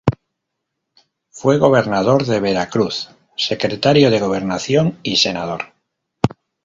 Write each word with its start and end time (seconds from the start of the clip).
Fue 1.29 1.59
Gobernador 1.59 2.25
de 2.25 2.39
Veracruz, 2.39 3.11
Secretario 3.37 4.09
de 4.09 4.19
Gobernación 4.19 4.97
y 5.03 5.17
Senador. 5.17 5.73